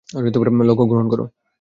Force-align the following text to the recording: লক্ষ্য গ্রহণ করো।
লক্ষ্য 0.69 0.85
গ্রহণ 0.87 1.07
করো। 1.09 1.25